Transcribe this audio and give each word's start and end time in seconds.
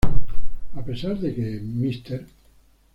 A 0.79 0.81
pesar 0.81 1.15
de 1.19 1.35
que 1.35 1.47
Mr. 1.61 2.25